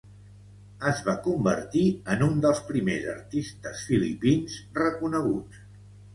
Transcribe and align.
Es 0.91 1.01
va 1.09 1.13
convertir 1.27 1.83
en 2.13 2.23
un 2.29 2.39
dels 2.47 2.63
primers 2.71 3.07
artistes 3.13 3.85
filipins 3.91 4.59
reconeguts. 4.81 5.63